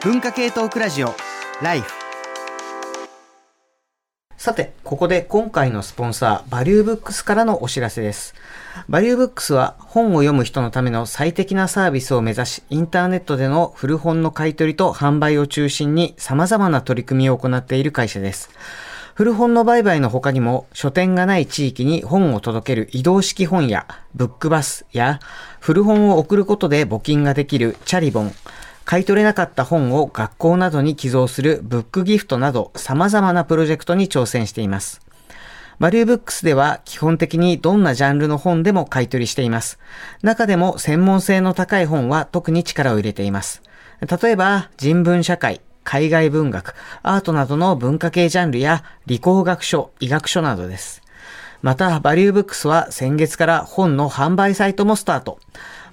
[0.00, 1.12] 文化系トークラジオ
[1.60, 1.92] ライフ
[4.36, 8.36] さて、ここで今回のスポンサー、バリューブックスからのお知らせです。
[8.88, 18.50] バリューブックスは本を読む人のための最適なサービスを目指し、インターネットでの古本の買い取りと販売を中心に様々な取り組みを行っている会社です。
[19.14, 25.18] 古本の売買の他にも、書店がない地域に本を届ける移動式本や、ブックバスや、
[25.58, 28.32] 古本を送ることで募金ができるチャリボン、
[28.88, 35.02] 買い取れなかった本を学校などに寄贈するブックギフトなど様々なプロジェクトに挑戦しています。
[35.78, 39.78] バリューブックスでは基本的にどんなジャンルの本でも買い取りしています。
[40.22, 43.60] 中でも専門性の高い本は特に力を入れています。
[44.00, 51.02] 例えば人文社会、海外文学、アートなどの文化系ジャンルや理工学書、医学書などです。
[51.60, 55.40] また、バリューブックスは先月から本の販売サイトもスタート。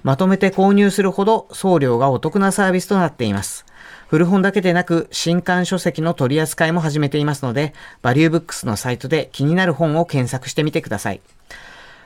[0.06, 3.66] まとめて購入するほど送料がお得なサービスとなっています。
[4.06, 11.20] 古本だけでなく、新刊書籍の取り扱いも始めていますので、バリューブックスのサイトで気になる本を検索してみてください。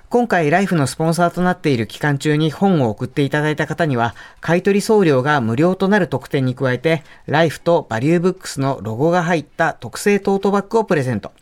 [0.08, 11.32] 今回、ライフのスポンサーとなっている期間中に本を送っていただいた方には、買取送料が無料となる特典に加えて、ライフとバリューブックスのロゴが入った特製トートバッグをプレゼント。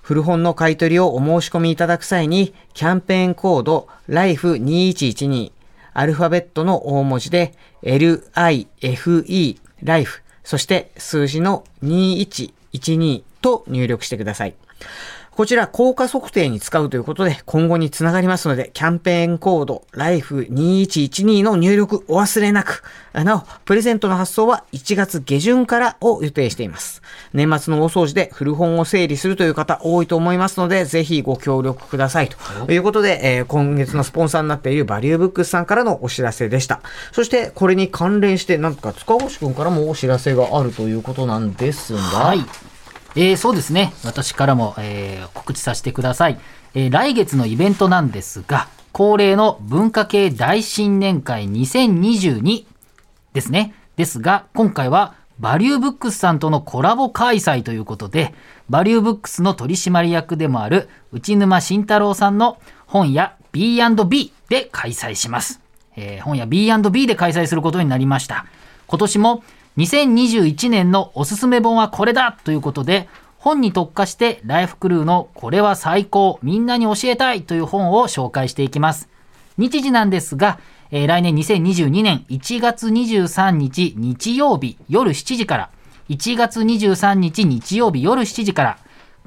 [0.00, 5.59] 古本の買取をお申し込みいただく際に、キャンペーンコード LIFE2112
[5.92, 14.54] アルファベットの大文字で LIFE life そして数字の2112と入力してください。
[15.40, 22.82] こちら、効果測定に使うということで、今後につながりますので、キャンペーンコード、LIFE2112 の入力お忘れなく。
[23.14, 27.00] なお、プレゼントの発送は1月下旬からを予定しています。
[27.32, 32.28] 年末の大掃除で古本を整理するという方多いと思いますので、ぜひご協力ください。
[32.66, 36.82] ということで、えー今月のスポンサーになっているバリューブックスさんからのお知らせでした。
[37.12, 42.44] そして、これに関連して、なんか塚越くんからもお知らせがあるということなんですが、はい。
[43.16, 43.92] えー、そうですね。
[44.04, 46.38] 私からも、えー告知させてください。
[46.74, 52.64] えー来月のイベントなんですが、恒例の文化系大新年会2022
[53.32, 53.74] ですね。
[53.96, 58.34] ですが、今回はバリューブックスさんとのコラボ開催ということで、
[58.68, 65.60] バリューブックスの取締役でもある内沼慎太郎さんの本屋 B&B で開催します。
[65.96, 68.46] えー本屋 B&B で開催することになりました。
[68.86, 69.42] 今年も
[69.76, 73.08] 2021年のおすすめ本はこれだということで、
[73.38, 79.08] 本に特化してライフクルーのこれは最高、みんなに教えたいという本を紹介していきます。
[79.56, 80.58] 日時なんですが、
[80.90, 85.70] えー来年2022年1月23日日曜日夜7時から、
[86.08, 88.78] 1月23日日曜日夜7時から、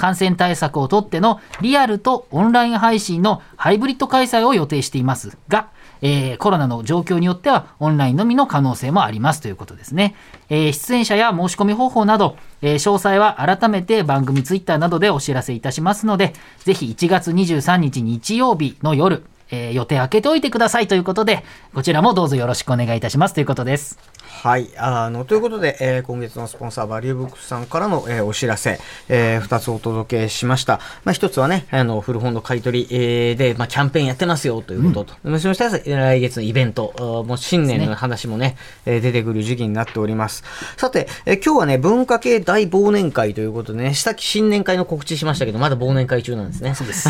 [0.04, 5.70] 感染対策をとってのリアルとオンライン配信のハイブリッド開催を予定していますが、
[6.02, 10.16] えーコロナの状況によってはオンラインのみの可能性もありますということですね。
[10.50, 16.34] えー出演者や申し込み方法など、えー詳細は改めて番組ツイッターなどでお知らせいたしますので、
[16.66, 24.13] ぜひ1月23日日曜日の夜、え予定開けておいてくださいということで、こちらもどうぞよろしくお願いいたしますということです。
[24.42, 24.68] はい。
[24.78, 28.78] あの、ということで、えー今月のスポンサー、バリューブックスさんからの、えーお知らせ、
[29.08, 30.82] え2つお届けしました。
[31.06, 40.44] まあ、1つはね、あの、古本の買い取り、えーで、まあ、キャンペーンやってますよということと、そして来月のイベント、もう新年の話もね、えー出てくる時期になっております。
[40.76, 46.76] さて、えー今日はね、文化系大忘年会ということでね、さっき新年会の告知しましたけど、まだ忘年会中なんですね。
[46.76, 47.08] そうです。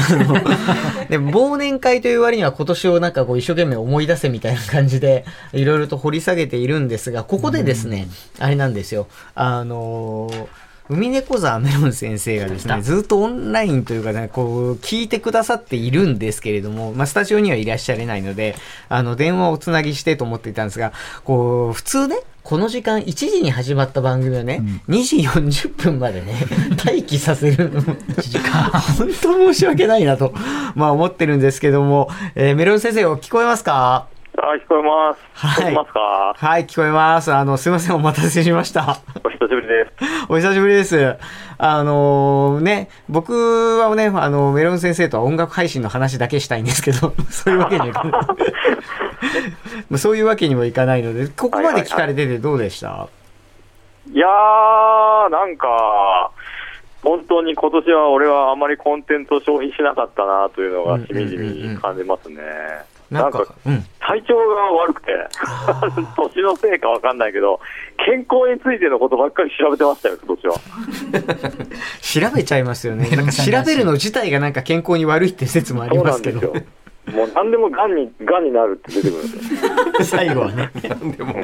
[1.10, 8.08] で、忘年会という割には今年をなんかこう一生懸命思い出せみたいな感じで、いろいろと掘り下げているんですが、ここでですね、
[8.40, 9.08] あれなんですよ。
[9.36, 10.46] あのー
[10.90, 18.56] 海猫沢メロン先生がですね、ずっとオンラインというかね、こう、聞いてくださっているんですけれども、まあ、スタジオにはいらっしゃれないので、
[18.90, 20.92] あの、電話をつなぎしてと思っていたんですが、
[21.24, 26.34] こう、普通ね、この時間、1時に始まった番組をね、2時40分までね、
[26.84, 27.80] 待機させるの、
[28.20, 28.70] 時間。
[28.98, 30.34] 本当申し訳ないなと、
[30.76, 34.08] まあ思ってるんですけども、えーメロン先生、聞こえますか？
[34.36, 35.46] あ、聞こえます。
[35.46, 36.34] はい聞こえますか？
[36.36, 37.32] はい、聞こえます。
[37.32, 38.98] あの、すいません、お待たせしました。
[39.24, 39.92] お久しぶりです。
[40.30, 41.18] お久しぶりです。
[41.60, 48.12] あのね、僕はね、あの、メロン先生とは音楽配信の話だけしたいんですけど、 そういうわけにはいかない。
[48.12, 48.26] ま
[49.96, 53.08] あそういうわけにもいかないので、ここまで聞かれててどうでした、
[54.12, 56.32] いやー、なんか、
[57.04, 62.38] 本当に今年は俺はあまりコンテンツを消費しなかったなというのがしみじみ感じますね。
[63.12, 63.86] なんか、うん。
[64.06, 65.12] 体調が悪くて、
[66.18, 67.60] 年のせいかわかんないけど、
[68.06, 70.60] 健康についてのことばっかり調べてましたよ、今年は。
[72.30, 73.08] 調べちゃいますよね。
[73.16, 76.54] なんか調べるの自体がなんか健康に悪いって説もありますけど。
[77.12, 79.72] もう何でもがんに、がんになるって出てくるんですよ。
[80.04, 80.72] 最後はね。
[81.18, 81.36] でも、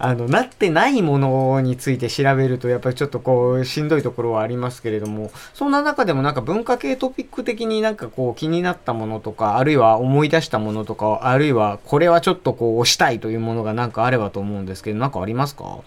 [0.00, 15.78] あの、なってないものについて調べると、やっぱりちょっとこう、しんどいところはありますけれども、そんな中でもなんか文化系トピック的になんかこう、気になったものとか、あるいは思い出したものとか、あるいはこれはちょっとこう、押したいというものがなんかあればと思うんですけど、なんかありますか？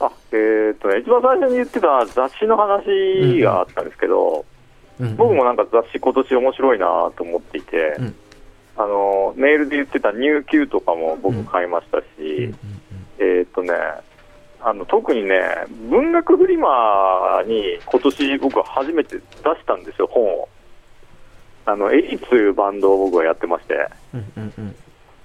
[0.00, 4.46] あ、えーっとね、一番最初に言ってた雑誌の話があったんですけど、
[4.98, 5.16] うん。
[5.16, 8.14] 僕もなんか雑誌今年面白いなと思っていて、うん
[8.76, 12.54] あの、メールで言ってた入球とかも僕買いましたし、
[13.18, 13.72] えーっとね、
[14.62, 15.40] あの特にね、
[15.88, 19.24] 文学フリマに今年僕は初めて出し
[19.66, 20.48] たんですよ、本を。
[21.66, 23.88] あの、エリーというバンドを僕はやってまして、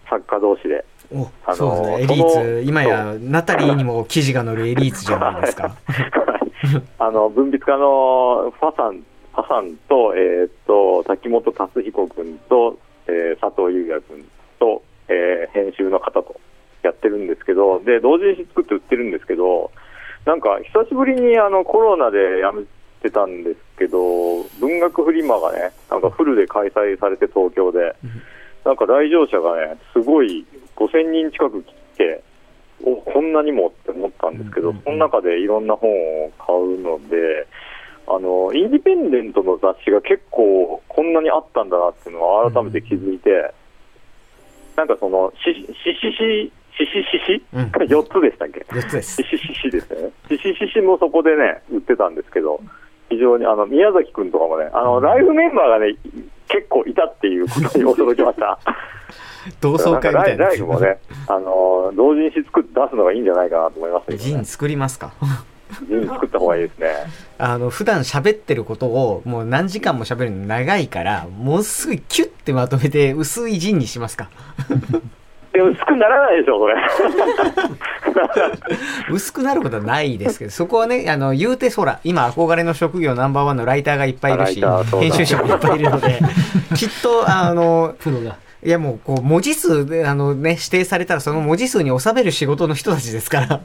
[0.10, 0.86] 作家同士で。
[1.12, 2.04] おあのそうですね。
[2.04, 5.76] エリーツ、今やナタリーにも記事が載るエリーツじゃないですか。
[6.98, 9.04] あの文筆家のファさん、
[9.34, 12.78] ファさんと、えーっと、滝本達彦君と、
[13.08, 14.26] えー佐藤裕也君
[14.60, 16.40] と、えー編集の方と
[16.84, 19.72] やってるんですけど、で、同時に作って売ってるんですけど、
[20.26, 22.64] なんか久しぶりにあのコロナでやめ
[23.02, 27.96] てたんですけど、文学フリマがね、なんかフルで開催されて東京で、
[28.66, 32.24] なんか来場者がね、すごい5000人近く来て、
[32.84, 35.90] おこんなにもって思ったんですけど、その中でいろんな本
[36.26, 37.48] を買うので、
[38.08, 43.52] あのインディペンデントの雑誌が結構こんなにあったんだなっていうのを改めて気づいて、
[44.76, 45.72] なんかその、ししし
[46.18, 47.62] し、しししし、うん。
[47.88, 49.24] 4つでしたっけ？4つです。
[49.24, 49.28] し。
[49.28, 50.10] しししですね。
[50.28, 52.60] ししししもそこでね、売ってたんですけど、
[53.10, 55.96] 非常に、あの、宮崎くんとかもね、あの、ライフメンバーがね、
[56.50, 58.60] 結構いたっていうことに驚きました。
[59.62, 60.46] 同窓会みたいな。
[60.48, 60.98] ライフもね、
[61.28, 64.24] あの、同時に作って出すのがいいんじゃないかなと思いますけどね。
[64.24, 65.14] ジン作りますか？
[66.08, 66.88] 作った方がいいですね。
[67.38, 74.30] あの、普段喋ってることをもう何時間も喋るの長いから、もうすぐキュッてまとめて薄いジンにしますか
[75.56, 76.76] でも薄くならないでしょ、それ。
[79.10, 84.62] 薄くなることはないですけど、そこはね、あの、言うてそら、今憧れの職業ナンバーワンのライターがいっぱいいるし
[85.00, 86.20] 編集者もいっぱいいるので、
[86.76, 88.36] きっと、あの、プロが。
[88.64, 93.62] いやもう、こう、文字数で、あのね、指定されたらその文字数に収める仕事の人たちですから、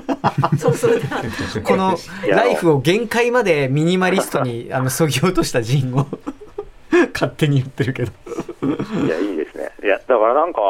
[1.64, 1.96] この
[2.28, 6.06] ライフを限界までミニマリストに、あの、そぎ落としたジンを、
[7.12, 8.12] 勝手に言ってるけど。
[9.04, 9.70] いや、いいですね。
[9.82, 10.60] いや、だからなんか、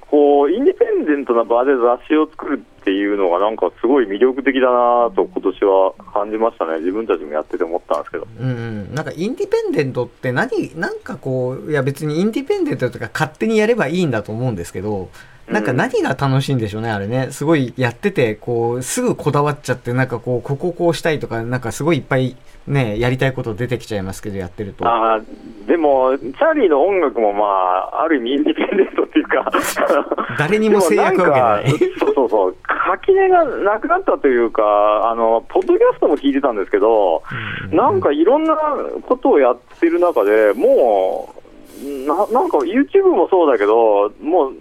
[0.00, 6.78] こう、インディペンデントな場で雑誌を作るっていうのが、なんかすごい魅力的だなと、今年は感じましたね。
[6.78, 8.26] 自分たちもやってて思ったんですけど。
[8.40, 8.50] うんう
[8.92, 15.08] ん、なんかインディペンデントって何、なんかこう、いや別にインディペンデントとか勝手にやればいいんだと思うんですけど、
[15.48, 17.28] なんか何が楽しいんでしょうね、あれね。
[17.30, 22.36] すごいやってて、こう、すぐこだわっちゃって、なんかこう、こここうしたいとか、なんかすごいいっぱい
[22.66, 24.86] ね、やりたいこと出てきちゃいますけど、やってると。
[24.86, 29.50] あーでも、チャーリーの音楽もまあ、ある意味インディペンデントっていうか、
[30.38, 31.78] 誰にも制約わけない。
[31.98, 37.22] そうそうそう、垣根がなくなったというか、あの、ポッドキャストも聞いてたんですけど、
[37.70, 38.56] なんかいろんな
[39.02, 41.34] ことをやってる中でも
[41.82, 44.52] う、ななんか YouTube もそうだけど、もう、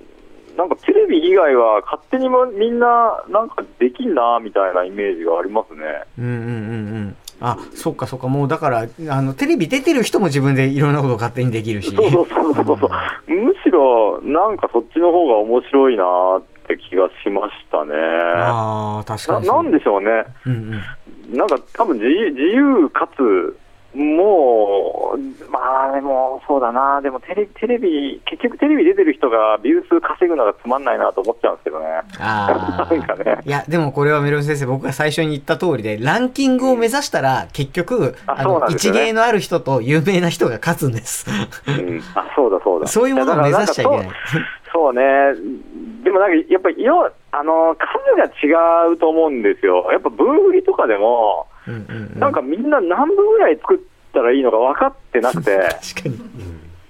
[0.57, 5.83] なんかテレビ以外は勝手にもみんななんかできんなみたいなイメージがありますね。
[6.17, 6.45] うんうんうんう
[7.09, 7.15] ん。
[7.39, 11.93] あ、そっかそっか、もうだから、あの、テレビ出てる人も自分でいろんなことを勝手にできるし。
[11.95, 12.89] そうそうそうそうそう。
[13.33, 17.93] むしろなんかそっちの方が面白いなって気がしましたね。
[17.95, 19.63] ああ、確かなにそう。
[19.63, 20.23] なんでしょうね。
[20.45, 20.53] うん
[21.31, 21.37] うん。
[21.37, 23.57] なんか多分自由自由かつ、
[23.95, 31.85] もう、まあでもそうだな、でもテレテレビ、結局テレビ出てる人がビュー数稼ぐのがつまんないなと思っちゃうんですけどね。
[32.19, 33.41] あ なんかねあ。
[33.45, 41.29] いや、でもこれはメロン先生、僕が最初に言った通りで、ランキングを目指したら、結局、ああの、一芸のある人と有名な人が勝つんです。
[41.67, 42.87] うん、あそうだそうだ。
[42.87, 44.13] そういうものを目指しちゃいけないそう
[44.73, 45.01] そうね。
[46.03, 49.87] でもなんかやっぱり色、あの、数が違うと思うんですよ。
[49.91, 52.19] やっぱ分売りとかでも、うんうんうん。
[52.19, 53.79] なんかみんな何部ぐらい作っ
[54.13, 55.57] たらいいのか分かってなくて、
[55.93, 56.17] 確かに。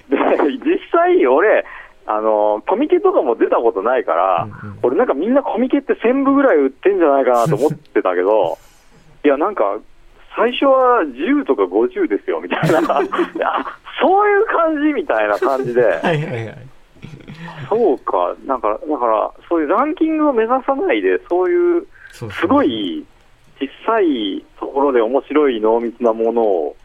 [0.09, 0.17] で
[0.65, 1.65] 実際俺、
[2.05, 4.79] あの、コミケとかも出たことないから、うんうん。
[4.83, 8.57] 俺なんかみんなコミケって1000部ぐらい売ってんじゃないかなと思ってたけど、
[9.23, 9.77] いやなんか、
[10.35, 13.01] 最初は10とか50ですよみたいな、 あ
[14.01, 16.55] そういう感じみたいな感じで、 はいはいはい。
[17.69, 21.87] そうか、なんか、だから、そういうランキングを目指さないで、そういう。
[22.11, 23.03] すごい
[23.59, 26.75] 小さいところで面白い濃密なものを、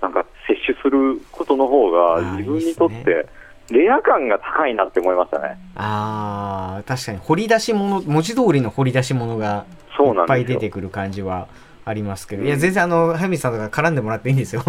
[0.00, 3.26] なんか摂取することの方が、自分にとって、
[3.70, 5.58] レア感が高いなって思いましたね。
[5.74, 9.64] ああ、確かに掘り出し物、文字通りの掘り出し物が
[9.98, 10.44] いっぱい。
[10.44, 11.48] 出てくる感じは
[11.86, 14.62] ありますけど、いや、全然あの、早見さんとか絡んでもらっていいんですよ。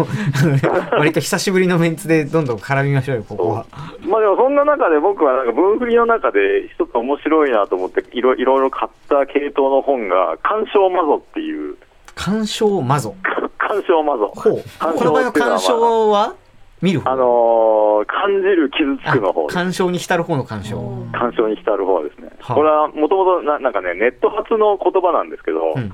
[0.92, 3.66] 割と久しぶりのメンツでどんどん絡みましょうよ、ここは。
[4.06, 11.76] まあでもそんな中で僕はなんか文振りの中で一つ面白いなと思っていろいろ買った系統の本が鑑賞マゾっていう
[12.14, 13.14] 鑑賞マゾ。
[13.58, 14.62] 鑑賞マゾほう。
[14.78, 16.34] 鑑この場合の鑑賞は
[16.82, 17.10] 見る方？
[17.12, 20.76] あのー感じる傷つくの方鑑賞に浸る方の鑑賞。
[21.12, 25.92] 鑑賞に浸る方ですね、はあこれはもともとなんかねネット発の言葉なんですけど、うん。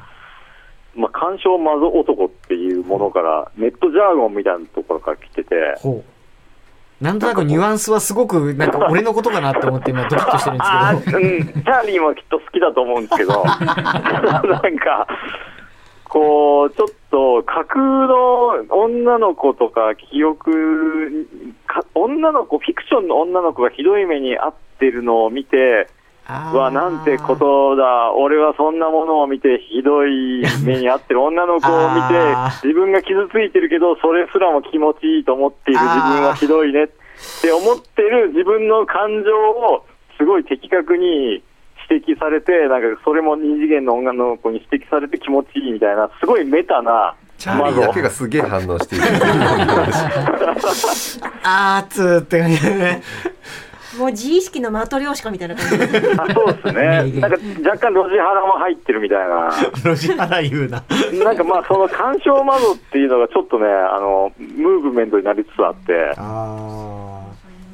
[1.23, 5.55] まあ、鑑賞マゾ男っていうものからネットジャーゴンみたいなところから来てて。
[7.00, 11.19] なんとなくニュアンスはすごく、なんか俺のことかなって思って今ドキッとしてるんですあけど。
[11.19, 15.09] ーうん、チャーリーもきっと好きだと思うんですけど、 なんか、
[16.05, 21.26] こう、ちょっと架空の女の子とか記憶
[21.67, 25.88] か、女の子、フィクションの女の子がひどい目に遭ってるのを見て、
[26.29, 31.23] わ、なんてことだ、俺はそんなものを見て、ひどい目に遭ってる。
[31.23, 32.14] 女の子を見て
[32.62, 35.81] 自分が傷ついてるけど、それすらも気持ちいいと思っている。
[35.81, 36.88] 自分はひどいねっ
[37.43, 38.29] て思ってる。
[38.29, 39.85] 自分の感情を、
[40.17, 41.43] すごい的確に
[41.91, 49.05] 指摘されて、なんかそれも二次元の女の子に指摘されて気持ちいいみたいな、すごいメタな、チャーリーだけがすげえ反応している。
[51.43, 53.02] あーつーって感じでね。
[53.99, 55.87] もう自意識のマトリョーシカみたいな感じで
[56.19, 57.39] あそうですね、なんか
[57.71, 59.51] 若干ロジハラも入ってるみたいな。
[59.85, 60.85] ロジハラ言うな。
[61.25, 67.13] なんかまあその鑑賞窓っていうのがちょっとね、あの、ムーブメントになりつつあって、あー。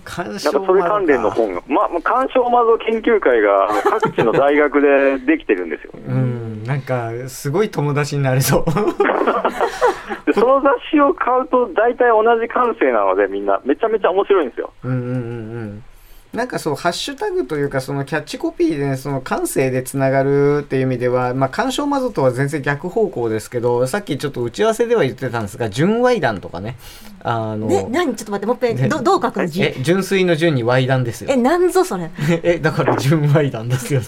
[0.09, 5.93] 鑑なん賞かそれ関連の本が、まあ、鑑賞窓研究会が各地の大学でできてるんですよ。
[6.09, 8.65] うん、なんか、すごい友達になれそう。
[10.25, 14.73] で、その雑誌を買うと大体同じ感性なのでみんなめちゃめちゃ面白いんですよ。
[14.83, 15.85] うんうんうんうん。
[16.33, 26.77] なんかそう、ハッシュタグというか、そのキャッチコピーで、ね、その感性でつながるっていう意味では、まあ、鑑賞マゾとは全然逆方向ですけど、さっきちょっと打ち合わせでは言ってたんですが、純愛談とかね。
[27.25, 29.47] あの、ね、何ちょっと待って、もう一ね遍、どどう書くの？
[29.47, 31.37] 字え、純粋の純に愛談ですよえ、。
[31.37, 32.11] なんぞそれ？
[32.45, 34.01] え、だから純愛談ですよ。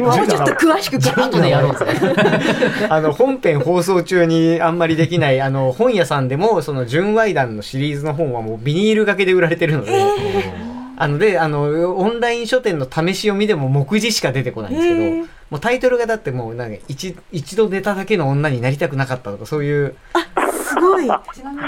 [0.00, 1.86] もうちょっと詳しく書後でやろうぜ。
[2.90, 9.92] あの、本編放送中にあんまりできない、あの、本屋さんでも、その、純愛談のシリーズの本はもうビニール掛けで売られてるので、
[11.00, 19.94] あの、で、あの、オンライン書店の試し読みでも目次しか出てこないんですけど、もうタイトルがだってもう、なんか、一、一度寝ただけの女になりたくなかったとか、そういう、
[20.64, 21.04] すごい。
[21.04, 21.08] ち
[21.44, 21.62] なみに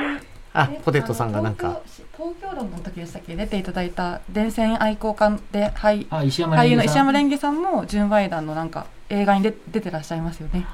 [0.52, 1.80] あえ、ポテトさんがなんか、
[2.20, 3.34] 東京論の時でしたっけ？
[3.34, 6.84] 出ていただいた電線愛好家で俳あ、石山俳優のレンゲさん。
[6.90, 10.66] 石山レンゲさんも純愛談のなんか映画に出出てらっしゃいますよね。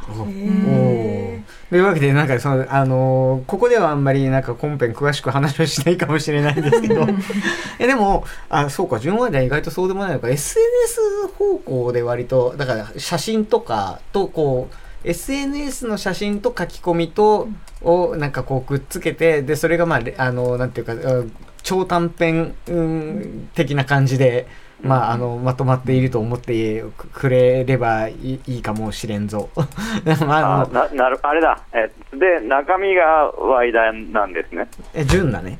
[1.70, 7.06] というわけで、なんかその、あのーここではあんまりなんか本編詳しく話をしないかもしれないんですけど、
[7.78, 14.76] えでも、あ、そうか、純愛では意外とそうでもないのか、SNS 方向で割と、だから写真とかと、こう、
[15.06, 17.48] SNS の写真と書き込みと、
[17.82, 21.32] をなんかこうくっつけて、で、それがまあ、れあの、なんていうか、うん
[21.66, 24.46] 超短編、うん、的な感じで、
[24.82, 29.48] まあ、あの、まとまっていると思ってくれればいいいいかもしれんぞ。
[30.24, 34.68] まあ、あななるあれだ、えで、中身がワイダンなんですね。
[34.94, 35.58] え、純だね。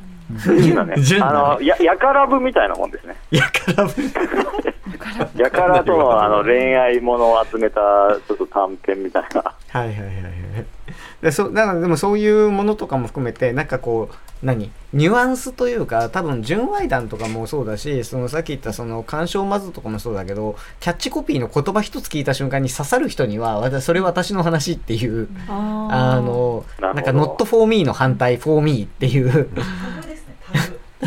[0.64, 3.16] 今ね 純だねあのややからぶみたいなもんですね。
[3.30, 3.92] いやからぶ。
[5.36, 7.80] やからとのあの恋愛ものを集めた
[8.26, 9.42] ちょっと短編みたいな。
[9.42, 10.66] はいはいはいはい。
[11.22, 14.70] でそだからでもそういうものとかも含めてなんかこう何？
[14.92, 29.50] ニュアンスというか多分純愛談とかもそうだしそのさっき言ったその鑑賞マズとかもそうだけどキャッチコピーの言葉一つ聞いた瞬間に刺さる人には私それ私の話っていうああのなんか not for me の反対 for me っていう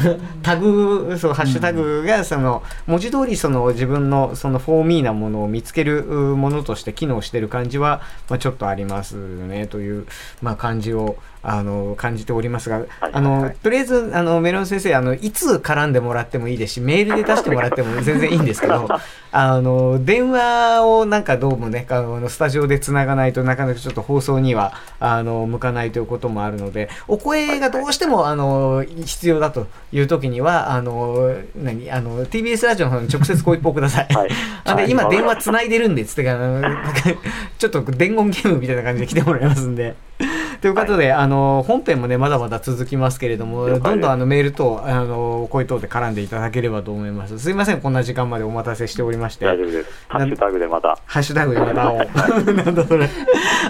[0.41, 10.05] タグ、そう、ハッシュタグが、その、文字通り、その、自分の、その、フォーミーなものを見つけるものとして機能してる感じは、まあ、ちょっとありますね、という、
[10.41, 13.55] まあ、感じを、あの、感じておりますが、あはいの、はい。
[13.55, 18.87] とりあえず、あの、メロン先生、あの、いつ絡んでもらってもいいですし、メールで出してもらっても全然いいんですけど、
[19.31, 34.07] あの、電話をなんかどうもね、あの、スタジオで繋がないとなかなかちょっと放送には、あの、向かないということもあるので、お声がどうしても、あの、必要だという時には、あの、何、あの、TBS ラジオの方に直接ご一報ください。
[34.13, 34.29] はい。
[34.65, 34.91] あで、はい。
[34.91, 36.23] 今電話繋いでるんで、つって
[37.57, 39.95] ちょっと伝言ゲームみたいな感じで来てもらいますんで。
[40.61, 47.39] ということで、あの、本編もね、まだまだ続きますけれども、どんどんあのメールと、あの、声等で絡んでいただければと思います。
[47.39, 49.45] すいません、こんな時間までお待たせしておりまして。
[49.45, 49.89] 大丈夫です。
[50.09, 50.97] ハッシュタグでまた。
[51.05, 51.93] ハッシュタグでまた。
[52.63, 53.09] なんだそれ。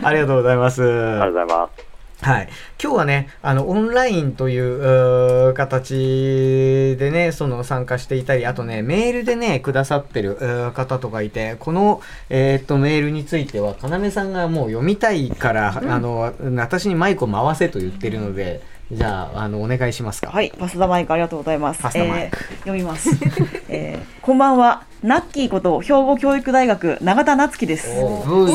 [0.04, 0.84] ありがとうございます。
[0.84, 1.89] ありがとうございます。
[2.22, 2.50] はい。
[2.82, 10.36] 今日はね、あの、オンラインという形でね、その参加していたり、あとね、メールでね、くださってる
[10.74, 18.62] 方とかいて、この、えーっと、メールについては、かなめさんがもう読みたいから、あの、私にマイクを回せと言ってるので、
[18.92, 20.32] じゃあ、あの、お願いしますか。
[20.32, 21.82] はい、パスタマイクありがとうございます。
[21.82, 23.12] パスタマイクえー読みます。
[23.70, 27.88] えーこんばんは、ナッキーこと兵庫教育大学永田夏樹です。
[27.88, 27.94] ス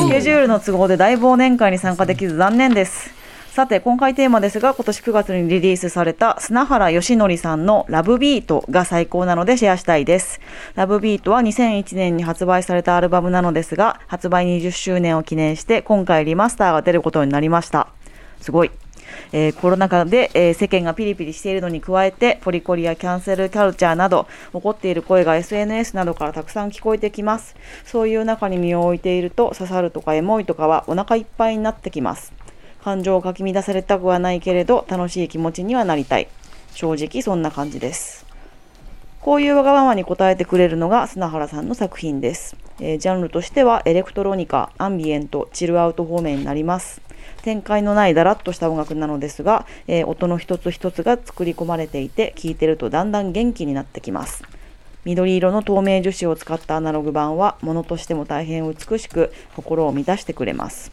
[0.09, 3.14] ケジュールの都合で大忘年会に参加できず残念です。
[3.55, 10.41] さて、今回テーマですが、今年9月にリリースされた砂原義則さんのラブビートが最高なのでシェアしたいです。
[10.75, 17.87] ラブビートは2001年に発売されたアルバムなのですが、発売20周年を記念して今回リマスターが出ることになりました。
[18.41, 18.71] すごい。
[19.31, 32.33] えーコロナ禍で、えー世間がピリピリしているのに加えてポリコリやキャンセルカルチャーなど起こっている声が SNS などからたくさん聞こえてきますそういう中に身を置いていると刺さるとかエモいとかはお腹いっぱいになってきます
[32.85, 36.27] 感情をかき乱されたくはないけれど楽しい気持ちにはなりたい
[36.75, 38.27] 正直そんな感じです
[39.21, 47.01] こういうわがままに応えてくれるのが砂原さんの作品です、えージャンルとしてはエレクトロニカ、アンビエント、チルアウト方面になります。
[47.41, 54.43] 展開のないだらっとした音楽なのですが、えー音の一つ一つが作り込まれていて、聴いてるとだんだん元気になってきます。
[55.05, 60.91] 緑色の透明樹脂を使ったアナログ版は、ものとしても大変美しく、心を満たしてくれます。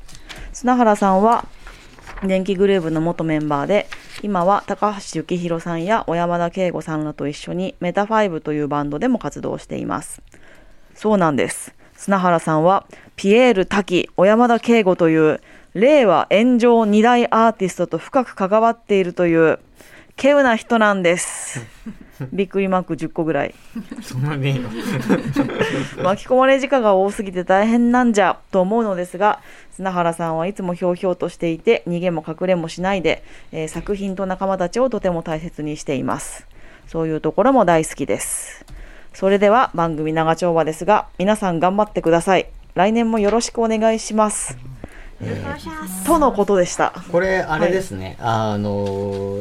[0.55, 1.47] 砂原さんは、
[2.25, 3.89] 電気グルーヴの元メンバーで、
[4.23, 10.23] 今は高橋幸宏さんや小山田圭吾さんらと一緒にメタファイブというバンドでも活動しています。
[10.95, 11.75] そうなんです。
[11.97, 12.87] 砂原さんは
[13.17, 15.41] ピエール滝、小山田圭吾という
[15.75, 19.59] 令和炎上二大アーティストと深く関わっているという
[20.17, 21.61] 稀有な人なんです。
[22.33, 23.55] びっくりマーク10個ぐらい。
[24.03, 24.69] そんなねえよ。
[26.03, 29.41] 巻き込まれ時間が多すぎて大変なんじゃと思うのですが
[29.73, 36.47] 砂原さんはいつもひょうひょうとしていて逃げも隠れもしないで、えー作品と仲間たちをとても大切にしています
[36.87, 38.65] そういうところも大好きです
[39.15, 44.57] それでは番組長丁場ですが皆さん頑張ってください来年もよろしくお願いします、
[46.07, 46.93] とのことでした。
[47.13, 48.17] これ、あれですね。
[48.21, 49.37] あの、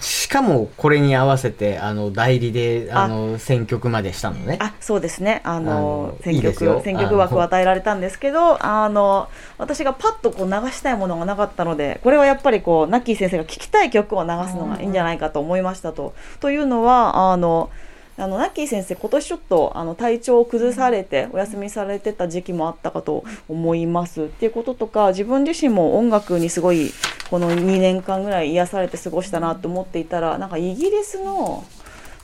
[0.00, 3.08] しかもこれに合わせて、あの、代理で、あ。
[3.08, 4.58] の、選曲までしたのね。
[4.60, 5.40] あそうですね。
[5.44, 16.14] あのあの選曲選曲枠を与えられたんですけどあの私がパッとこう流したいものがなかったのでこれはやっぱりこうナッキー先生が聴きたい曲を流すのがいいんじゃないかと思いましたと。
[16.40, 17.70] というのはあの
[18.18, 24.24] あのナッキー先生今年ちょっとあの体調を崩されてお休みされてた時期もあったかと思います。
[24.24, 26.90] っていうこととか自分自身も音楽にすごい
[27.30, 31.64] この2年間ぐらい癒されて過ごしたなと思っていたらなんかイギリスの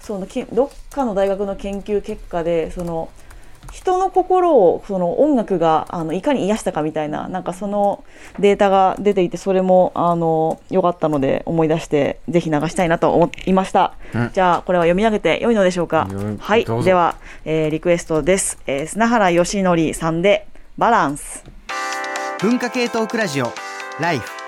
[0.01, 3.09] そのけどっかの大学の研究結果でその
[3.75, 8.05] 人の心をその音楽があのいかに癒したかみたいななんかその
[8.39, 14.31] データが出ていてそれもあの良かったので思い出してぜひ流したいなと思いました、うん。
[14.33, 16.09] じゃあこれは読み上げて良いのでしょうか？
[16.09, 16.65] よはい。
[16.85, 20.47] では、えーリクエストです、えー砂原義則さんで
[20.79, 21.45] バランス。
[22.41, 23.47] 文化系トークラジオ、
[24.01, 24.44] ライフ。